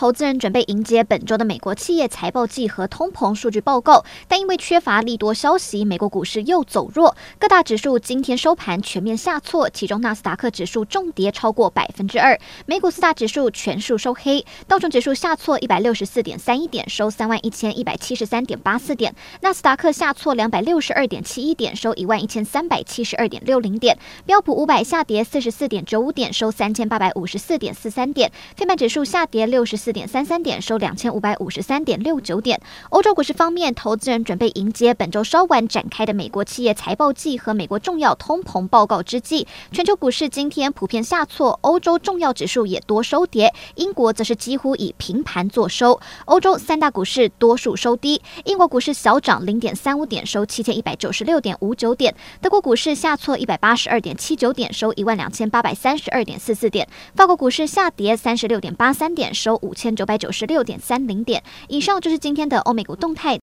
[0.00, 29.89] 投资人准备迎接本周的美国企业财报季和通膨数据报告，但因为缺乏利多消息，美国股市又走弱，各大指数今天收盘全面下挫，其中纳斯达克指数重跌超过百分之二，美股四大指数全数收黑，道琼指数下挫一百六十四点三一点，收三万一千一百七十三点八四点，纳斯达克下挫两百六十二点七一点，收一万一千三百七十二点六零点，标普五百下跌四十四点九五点，收三千八百五十四点四三点，费半指数下跌六十四。
[29.90, 32.60] 四点三三点，收两千五百五十三点六九点。
[32.90, 46.00] 欧洲股市方面，投资人准备迎接本周稍晚展开的美国企业财报季和美国重要通膨报告之际，全球股市今天普遍下挫，欧洲重要指数也多收跌，英国则是几乎以平盘作收。
[46.26, 56.86] 欧洲三大股市多数收低，英国股市小涨零点三五点，收七千一百九十六点五九点；德国股市下挫一百八十二点七九点，收一万两千八百三十二点四四点；
[57.16, 61.42] 法国股市下跌三十六点八三点，收五千九百九十六点三零点。
[61.68, 63.38] 以上就是今天的欧美股动态。